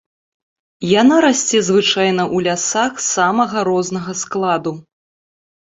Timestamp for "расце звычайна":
1.25-2.23